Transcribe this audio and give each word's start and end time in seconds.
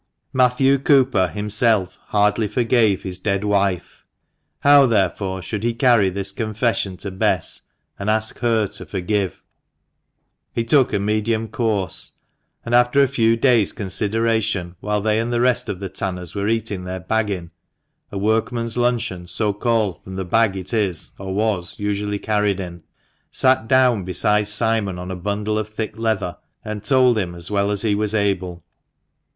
Matthew 0.33 0.79
Cooper 0.79 1.27
himself 1.27 1.99
hardly 2.07 2.47
forgave 2.47 3.03
his 3.03 3.19
dead 3.19 3.43
wife. 3.43 4.03
How, 4.61 4.87
therefore, 4.87 5.43
should 5.43 5.61
he 5.61 5.75
carry 5.75 6.09
this 6.09 6.31
confession 6.31 6.97
to 6.97 7.11
Bess, 7.11 7.61
and 7.99 8.09
ask 8.09 8.39
her 8.39 8.65
to 8.65 8.85
forgive? 8.87 9.43
He 10.53 10.63
took 10.63 10.91
a 10.91 10.97
medium 10.99 11.49
course; 11.49 12.13
and 12.65 12.73
after 12.73 13.03
a 13.03 13.07
few 13.07 13.35
days' 13.37 13.73
consideration, 13.73 14.75
while 14.79 15.01
they 15.01 15.19
and 15.19 15.31
the 15.31 15.39
rest 15.39 15.69
of 15.69 15.79
the 15.79 15.87
tanners 15.87 16.33
were 16.33 16.47
eating 16.47 16.83
their" 16.83 16.99
baggin" 17.11 17.51
(a 18.11 18.17
workman's 18.17 18.77
luncheon, 18.77 19.27
so 19.27 19.53
called 19.53 20.03
from 20.03 20.15
the 20.15 20.25
bag 20.25 20.57
it 20.57 20.73
is, 20.73 21.11
or 21.19 21.31
was, 21.31 21.75
usually 21.77 22.17
carried 22.17 22.59
in), 22.59 22.81
sat 23.29 23.67
down 23.67 24.03
beside 24.03 24.47
Simon 24.47 24.97
on 24.97 25.11
a 25.11 25.15
bundle 25.15 25.59
of 25.59 25.69
thick 25.69 25.95
leather, 25.95 26.37
and 26.65 26.83
told 26.83 27.19
him 27.19 27.35
as 27.35 27.51
well 27.51 27.69
as 27.69 27.83
he 27.83 27.93
was 27.93 28.15
able. 28.15 28.59